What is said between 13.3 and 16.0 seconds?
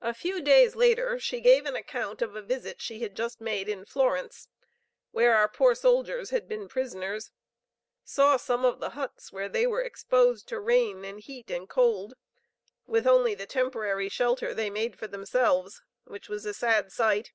the temporary shelter they made for themselves,